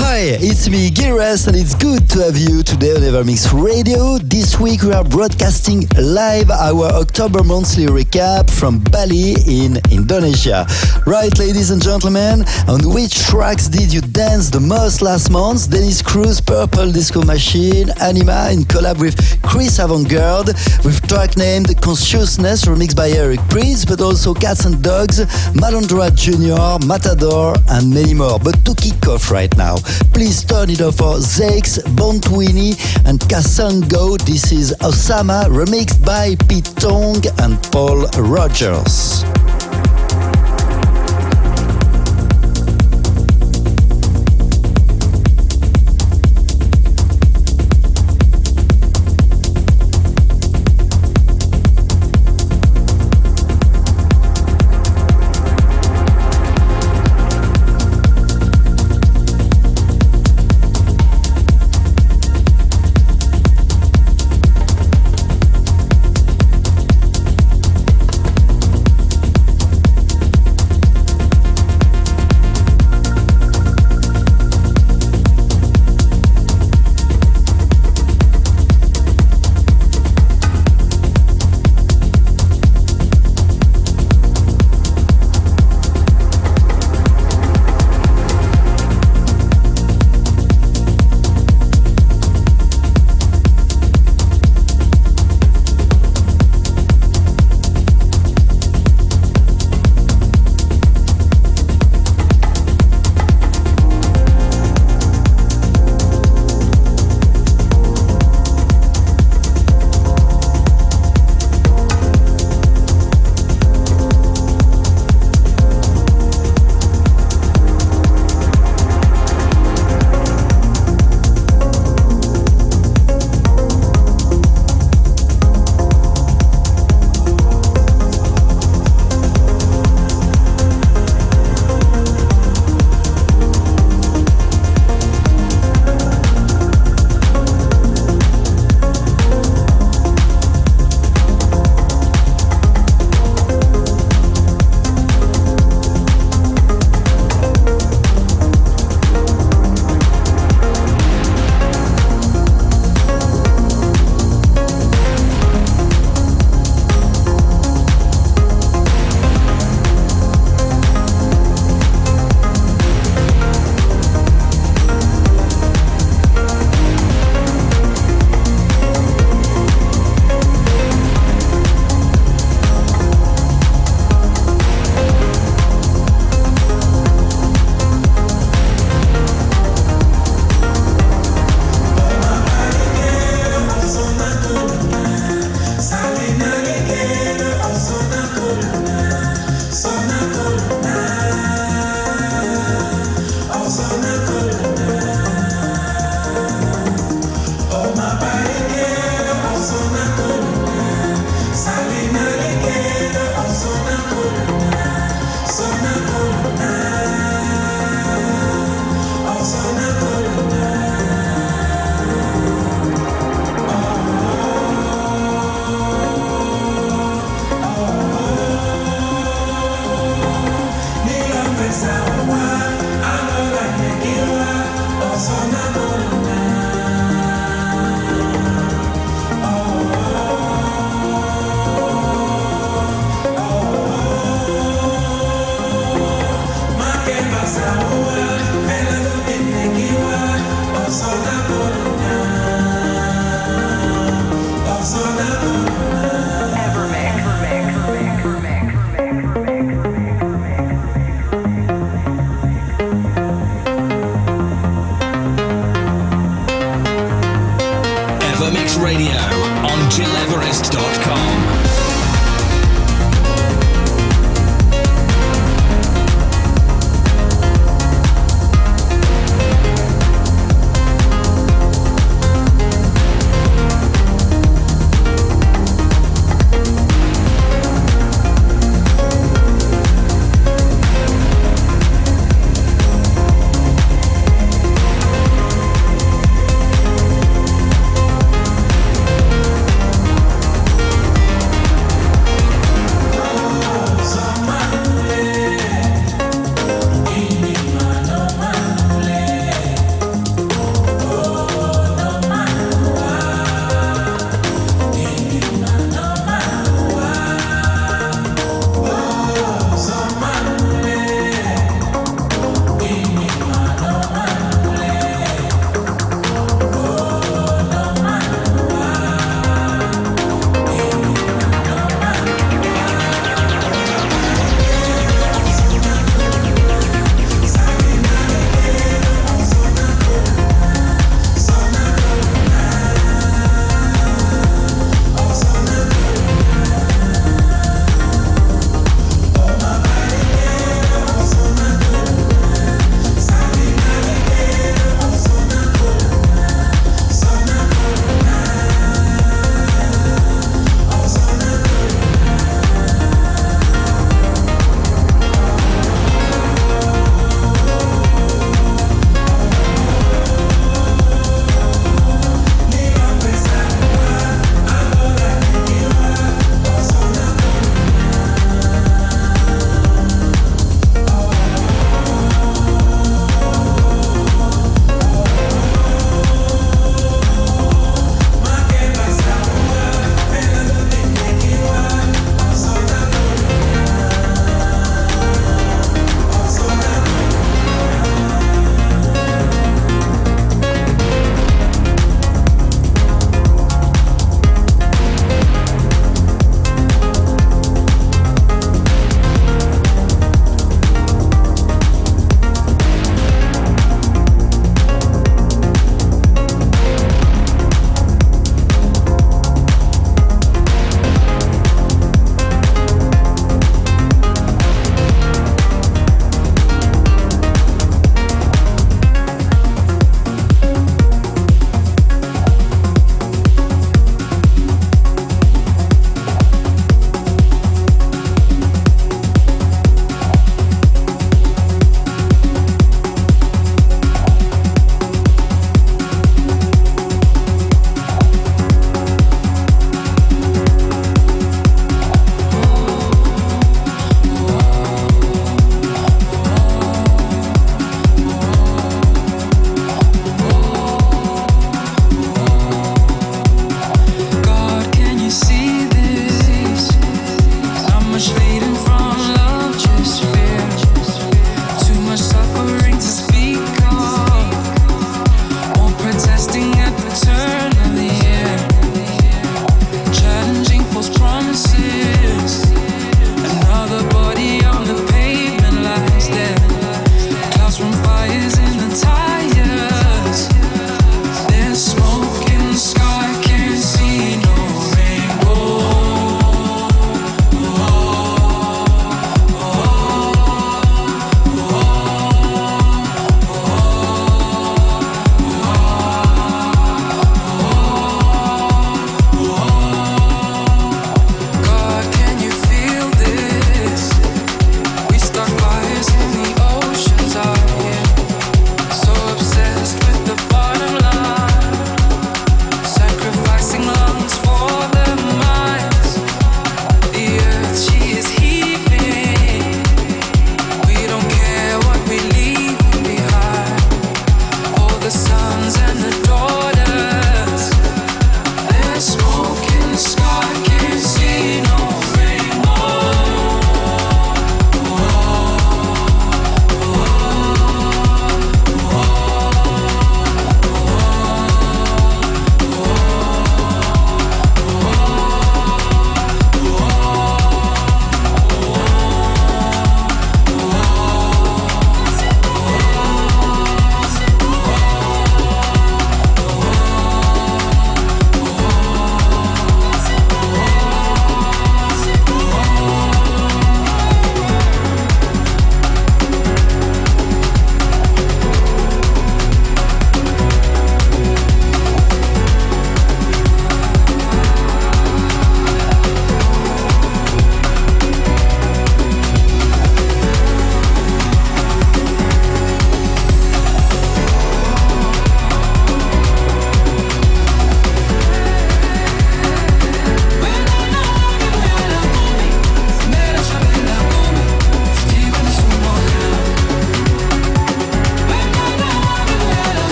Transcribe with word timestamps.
Hi, 0.00 0.38
it's 0.38 0.68
me, 0.68 0.90
Giras, 0.90 1.48
and 1.48 1.56
it's 1.56 1.74
good 1.74 2.08
to 2.10 2.22
have 2.22 2.36
you 2.38 2.62
today 2.62 2.94
on 2.94 3.02
Evermix 3.02 3.50
Radio. 3.50 4.16
This 4.18 4.58
week 4.58 4.82
we 4.82 4.92
are 4.92 5.02
broadcasting 5.02 5.88
live 5.98 6.50
our 6.50 6.86
October 6.94 7.42
monthly 7.42 7.86
recap 7.86 8.48
from 8.48 8.78
Bali 8.78 9.34
in 9.46 9.82
Indonesia. 9.90 10.66
Right, 11.04 11.36
ladies 11.36 11.70
and 11.70 11.82
gentlemen, 11.82 12.44
on 12.68 12.94
which 12.94 13.26
tracks 13.26 13.66
did 13.66 13.92
you 13.92 14.00
dance 14.00 14.50
the 14.50 14.60
most 14.60 15.02
last 15.02 15.30
month? 15.30 15.68
Dennis 15.68 16.00
Cruz, 16.00 16.40
Purple 16.40 16.92
Disco 16.92 17.22
Machine, 17.22 17.88
Anyma 17.98 18.52
in 18.52 18.62
collab 18.70 19.00
with 19.00 19.18
Chris 19.42 19.78
Avantgarde, 19.78 20.54
with 20.84 21.02
track 21.08 21.36
named 21.36 21.74
Consciousness, 21.82 22.66
remixed 22.66 22.96
by 22.96 23.10
Eric 23.10 23.40
Prydz, 23.50 23.84
but 23.86 24.00
also 24.00 24.32
Cats 24.32 24.64
and 24.64 24.80
Dogs, 24.80 25.18
Malandra 25.58 26.14
Jr., 26.14 26.86
Matador, 26.86 27.56
and 27.70 27.92
many 27.92 28.14
more. 28.14 28.38
But 28.38 28.64
to 28.64 28.74
kick 28.76 29.08
off 29.08 29.32
right 29.32 29.54
now, 29.56 29.74
Please 30.12 30.44
turn 30.44 30.70
it 30.70 30.80
off 30.80 30.96
for 30.96 31.16
Zakes, 31.18 31.78
Bantwini, 31.96 32.76
and 33.06 33.20
Kasango. 33.20 34.18
This 34.24 34.52
is 34.52 34.74
Osama, 34.80 35.44
remixed 35.46 36.04
by 36.04 36.36
Pete 36.48 36.72
Tong 36.76 37.22
and 37.40 37.62
Paul 37.70 38.06
Rogers. 38.18 39.24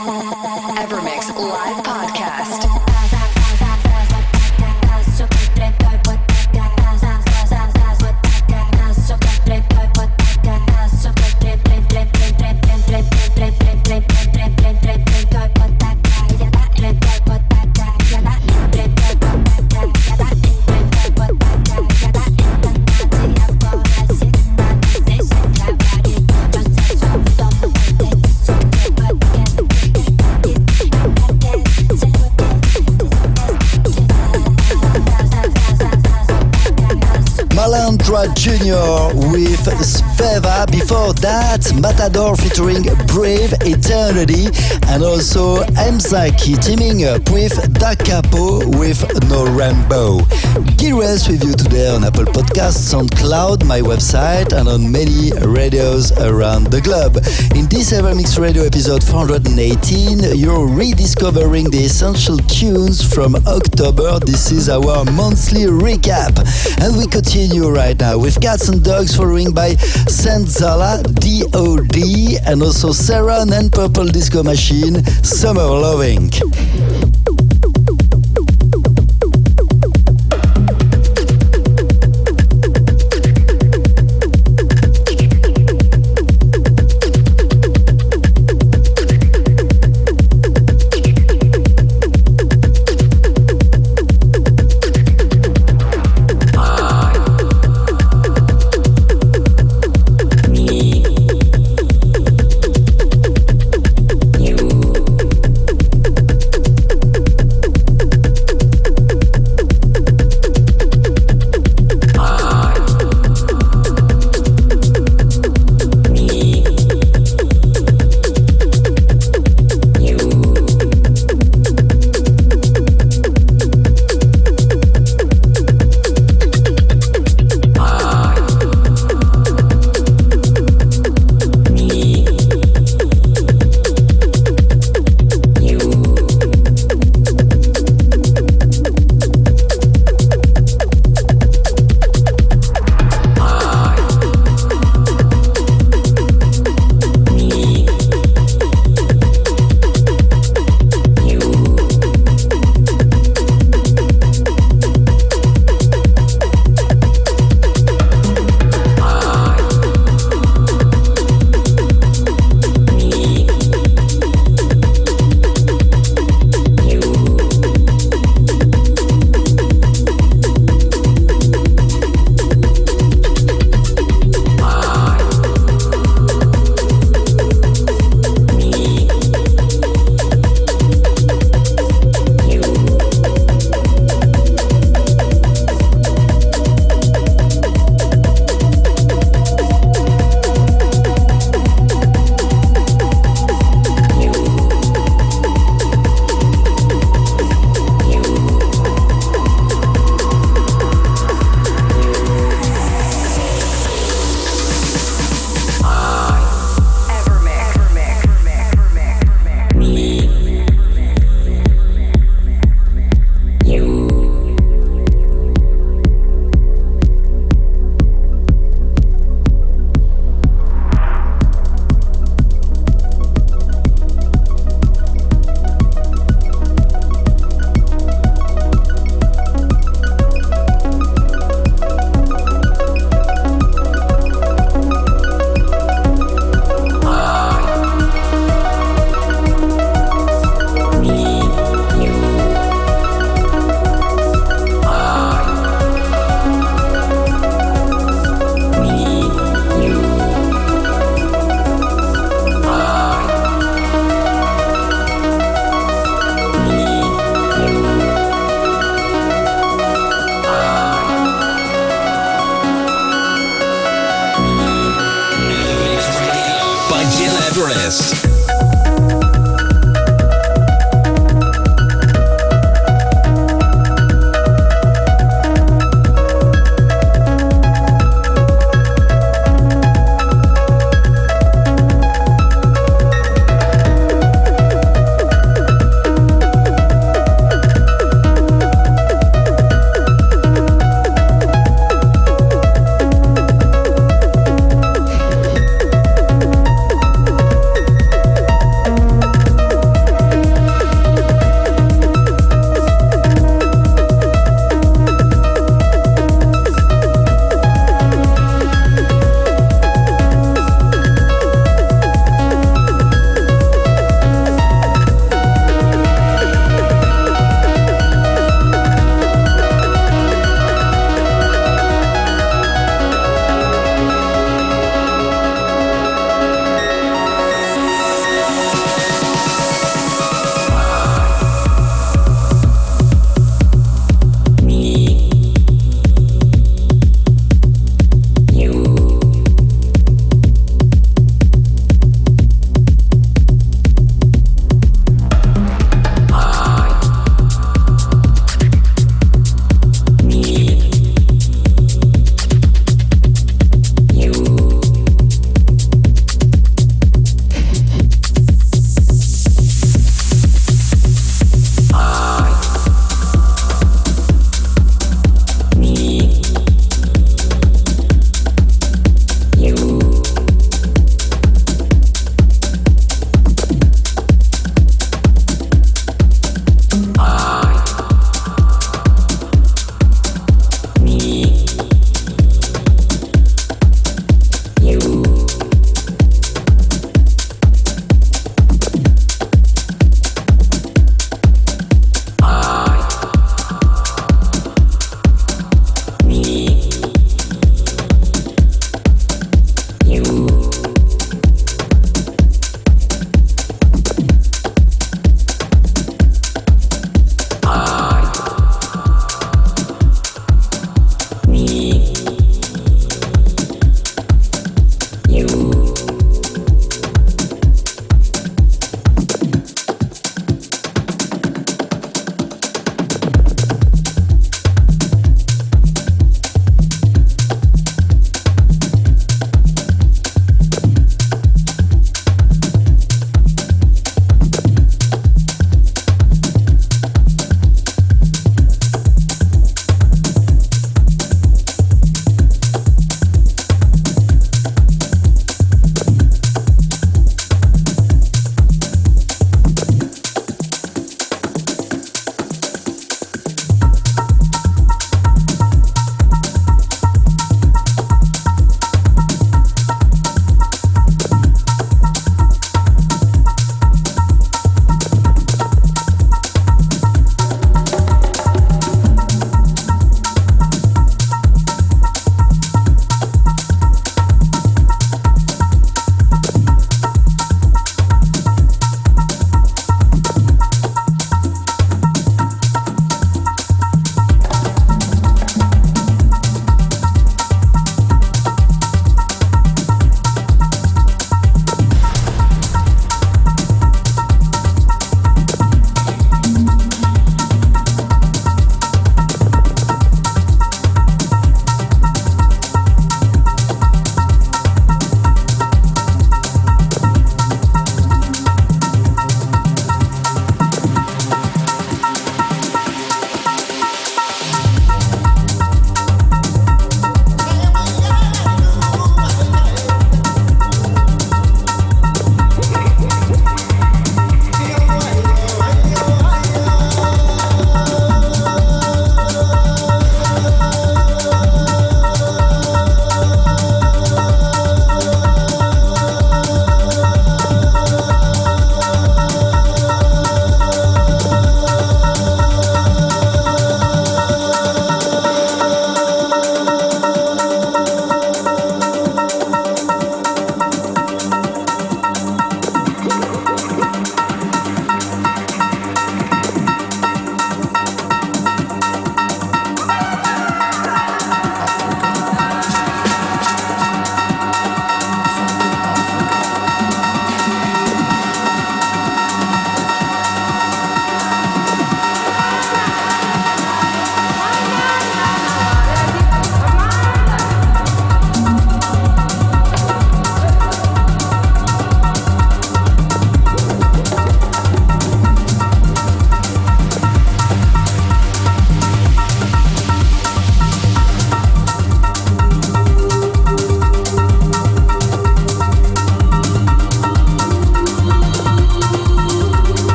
Evermix 0.00 1.28
Live 1.36 1.84
Podcast. 1.84 2.79
Junior 38.40 39.12
with 39.28 40.09
Matador 41.80 42.36
featuring 42.36 42.82
Brave 43.06 43.52
Eternity 43.62 44.46
and 44.88 45.02
also 45.02 45.62
Mzaki 45.76 46.62
teaming 46.62 47.04
up 47.04 47.28
with 47.30 47.54
Da 47.74 47.94
Capo 47.94 48.66
with 48.78 49.00
No 49.28 49.46
Rambo. 49.46 50.20
Gires 50.76 51.28
with 51.28 51.44
you 51.44 51.54
today 51.54 51.88
on 51.88 52.04
Apple 52.04 52.24
Podcasts, 52.24 52.92
SoundCloud, 52.92 53.64
my 53.64 53.80
website, 53.80 54.52
and 54.52 54.68
on 54.68 54.90
many 54.90 55.32
radios 55.46 56.12
around 56.18 56.64
the 56.68 56.80
globe. 56.80 57.16
In 57.56 57.68
this 57.68 57.92
Evermix 57.92 58.38
Radio 58.38 58.64
episode 58.64 59.04
418, 59.04 60.36
you're 60.36 60.66
rediscovering 60.66 61.70
the 61.70 61.84
essential 61.84 62.36
tunes 62.38 63.02
from 63.02 63.36
October. 63.46 64.18
This 64.20 64.50
is 64.50 64.68
our 64.68 65.04
monthly 65.12 65.64
recap. 65.64 66.36
And 66.80 66.96
we 66.96 67.06
continue 67.06 67.68
right 67.68 67.98
now 67.98 68.18
with 68.18 68.40
Cats 68.40 68.68
and 68.68 68.82
Dogs, 68.82 69.16
following 69.16 69.52
by 69.52 69.76
Sanzala, 70.10 71.00
DOD, 71.04 72.42
and 72.44 72.62
also 72.62 72.90
Sarah 72.90 73.42
and 73.42 73.72
Purple 73.72 74.06
Disco 74.06 74.42
Machine, 74.42 75.04
Summer 75.22 75.62
Loving. 75.62 76.28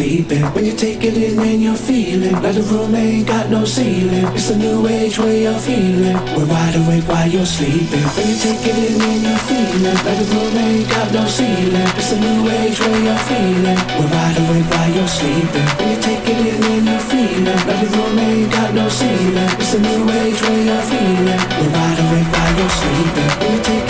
Sleeping. 0.00 0.44
When 0.54 0.64
you 0.64 0.72
take 0.72 1.02
it 1.04 1.16
in 1.16 1.38
and 1.38 1.62
you're 1.62 1.74
feeling 1.74 2.32
like 2.42 2.54
the 2.54 2.62
room 2.62 2.94
ain't 2.94 3.26
got 3.26 3.50
no 3.50 3.64
ceiling. 3.64 4.26
It's 4.36 4.50
a 4.50 4.56
new 4.56 4.86
age 4.86 5.18
way 5.18 5.46
of 5.46 5.60
feeling. 5.60 6.16
We're 6.34 6.46
wide 6.46 6.76
awake 6.76 7.06
while 7.08 7.28
you're 7.28 7.46
sleeping. 7.46 8.06
When 8.16 8.26
you 8.30 8.36
take 8.36 8.62
it 8.70 8.78
in 8.78 9.00
and 9.00 9.22
you're 9.26 9.44
feeling 9.50 9.94
like 10.06 10.18
the 10.20 10.26
room 10.32 10.56
ain't 10.56 10.88
got 10.88 11.12
no 11.12 11.24
ceiling. 11.26 11.90
It's 11.98 12.12
a 12.12 12.18
new 12.20 12.40
age 12.48 12.80
way 12.80 13.08
of 13.12 13.20
feeling. 13.28 13.80
We're 13.98 14.10
wide 14.14 14.38
awake 14.42 14.68
while 14.72 14.90
you're 14.96 15.14
sleeping. 15.18 15.66
When 15.78 15.88
you 15.92 16.00
take 16.00 16.24
it 16.32 16.40
in 16.48 16.62
and 16.72 16.84
you're 16.88 17.06
feeling 17.10 17.44
like 17.68 17.80
the 17.82 17.88
room 17.96 18.18
ain't 18.18 18.52
got 18.52 18.70
no 18.74 18.88
ceiling. 18.88 19.50
It's 19.60 19.74
a 19.74 19.80
new 19.80 20.02
age 20.22 20.40
way 20.46 20.62
of 20.76 20.84
feeling. 20.90 21.42
We're 21.58 21.72
wide 21.76 22.00
awake 22.04 22.30
while 22.34 22.54
you're 22.58 22.74
sleeping. 22.80 23.30
When 23.40 23.50
you 23.56 23.62
take 23.62 23.89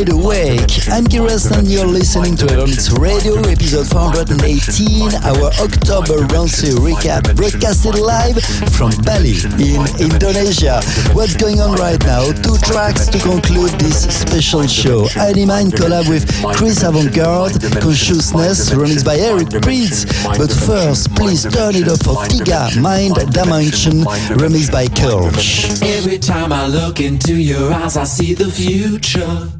Wide 0.00 0.12
Awake. 0.12 0.88
I'm 0.88 1.04
Giras 1.04 1.50
and 1.54 1.68
you're 1.68 1.84
listening 1.84 2.34
to 2.36 2.46
Evermix 2.46 2.88
Radio, 2.98 3.36
episode 3.40 3.86
418, 3.88 5.12
our 5.28 5.52
October 5.60 6.24
Ronsi 6.32 6.72
recap, 6.80 7.36
broadcasted 7.36 7.98
live 7.98 8.40
from 8.72 8.92
Bali 9.04 9.36
in 9.60 9.84
Indonesia. 10.00 10.80
What's 11.12 11.36
going 11.36 11.60
on 11.60 11.76
right 11.76 12.00
now? 12.06 12.24
Two 12.32 12.56
tracks 12.64 13.08
to 13.08 13.18
conclude 13.18 13.72
this 13.76 14.08
special 14.08 14.66
show. 14.66 15.04
Anyma 15.20 15.60
in 15.60 15.70
collab 15.70 16.08
with 16.08 16.24
Chris 16.56 16.82
Avantgarde, 16.82 17.60
Consciousness, 17.82 18.70
remixed 18.70 19.04
by 19.04 19.16
Eric 19.16 19.48
Prydz. 19.48 20.08
But 20.38 20.50
first, 20.50 21.14
please 21.14 21.42
turn 21.44 21.76
it 21.76 21.88
up 21.88 22.02
for 22.02 22.16
Tiga, 22.24 22.72
Mind 22.80 23.16
Dimension, 23.34 24.00
remixed 24.40 24.72
by 24.72 24.86
Kirsch. 24.88 25.82
Every 25.82 26.18
time 26.18 26.54
I 26.54 26.68
look 26.68 27.00
into 27.00 27.34
your 27.34 27.70
eyes, 27.74 27.98
I 27.98 28.04
see 28.04 28.32
the 28.32 28.50
future. 28.50 29.59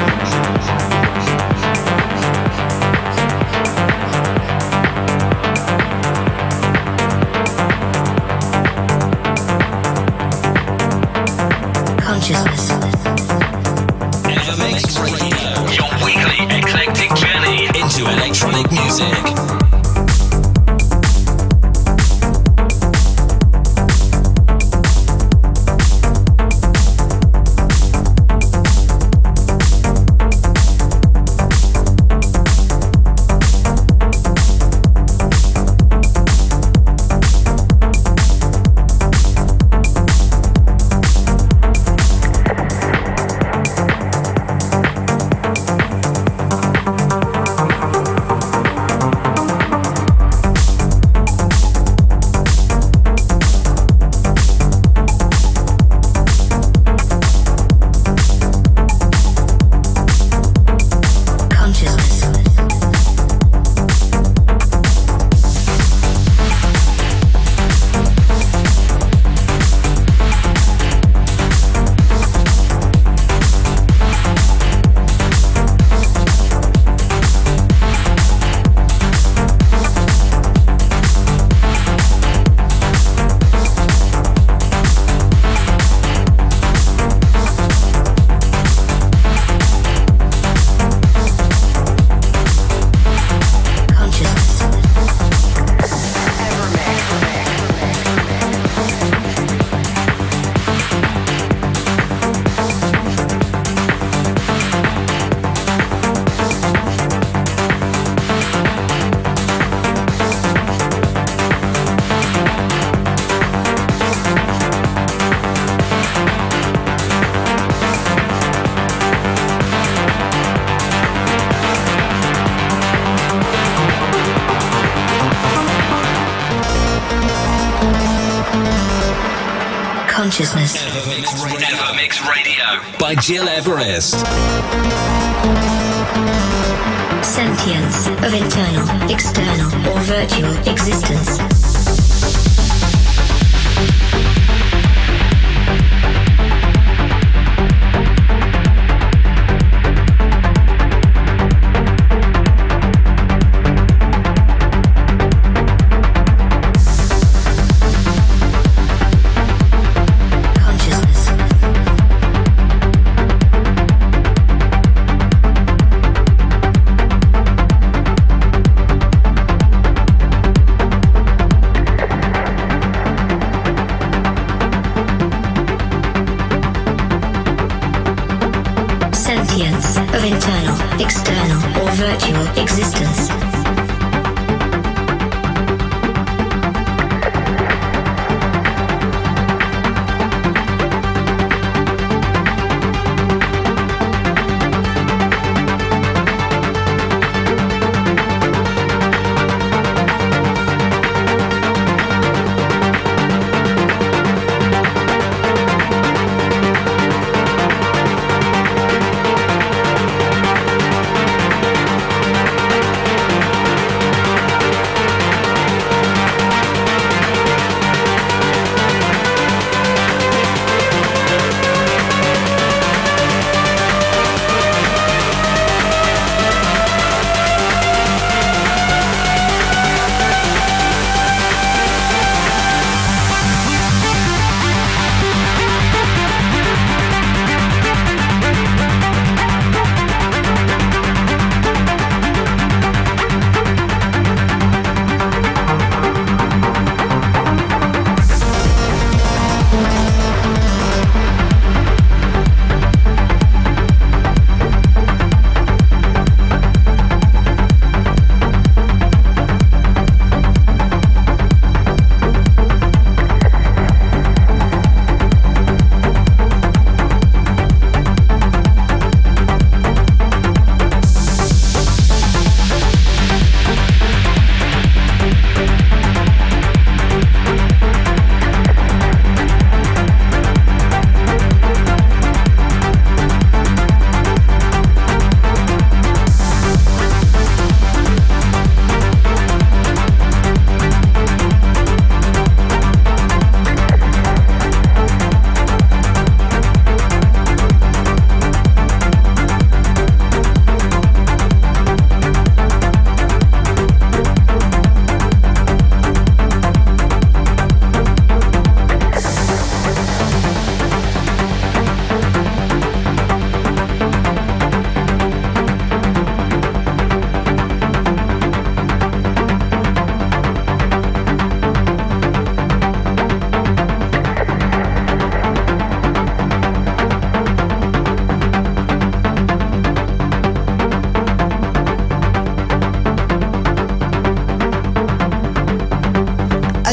that 140.21 140.39
you 140.39 140.50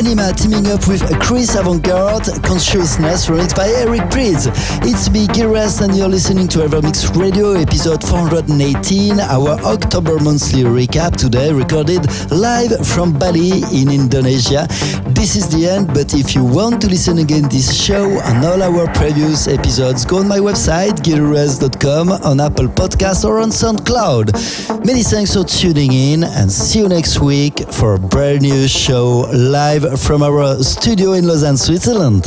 Sia 0.08 0.32
teaming 0.32 0.66
up 0.68 0.88
with 0.88 1.02
Chris 1.20 1.54
Avantgarde, 1.54 2.42
Consciousness, 2.42 3.26
remixed 3.26 3.54
by 3.54 3.68
Eric 3.68 4.00
Prydz. 4.08 4.48
It's 4.82 5.10
me, 5.10 5.26
Gil 5.26 5.48
Everest, 5.54 5.82
and 5.82 5.94
you're 5.94 6.08
listening 6.08 6.48
to 6.48 6.60
Evermix 6.60 7.14
Radio, 7.14 7.52
episode 7.52 8.02
418, 8.02 9.20
our 9.20 9.58
October 9.88 10.22
monthly 10.22 10.64
recap 10.64 11.16
today, 11.16 11.50
recorded 11.50 12.04
live 12.30 12.86
from 12.86 13.18
Bali 13.18 13.62
in 13.72 13.90
Indonesia. 13.90 14.66
This 15.16 15.34
is 15.34 15.48
the 15.48 15.66
end, 15.66 15.88
but 15.88 16.12
if 16.12 16.34
you 16.34 16.44
want 16.44 16.82
to 16.82 16.88
listen 16.88 17.16
again 17.16 17.48
this 17.48 17.72
show 17.72 18.20
and 18.20 18.44
all 18.44 18.62
our 18.62 18.86
previous 18.92 19.48
episodes, 19.48 20.04
go 20.04 20.18
on 20.18 20.28
my 20.28 20.40
website, 20.40 21.00
gileverest.com, 21.00 22.12
on 22.12 22.38
Apple 22.38 22.68
Podcasts 22.68 23.24
or 23.24 23.38
on 23.38 23.48
SoundCloud. 23.48 24.84
Many 24.84 25.02
thanks 25.02 25.32
for 25.32 25.44
tuning 25.44 25.92
in 25.94 26.22
and 26.22 26.52
see 26.52 26.80
you 26.80 26.88
next 26.90 27.20
week 27.20 27.66
for 27.72 27.94
a 27.94 27.98
brand 27.98 28.42
new 28.42 28.68
show 28.68 29.26
live 29.32 29.98
from 30.02 30.22
our 30.22 30.62
studio 30.62 31.12
in 31.12 31.26
Lausanne, 31.26 31.56
Switzerland. 31.56 32.26